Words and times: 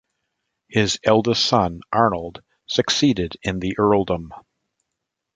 His 0.67 0.97
eldest 1.03 1.45
son 1.45 1.81
Arnold 1.91 2.41
succeeded 2.65 3.37
in 3.43 3.59
the 3.59 3.75
earldom. 3.77 4.33